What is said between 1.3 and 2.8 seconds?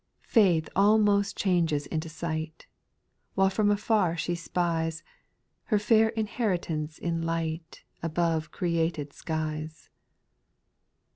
changes into sight,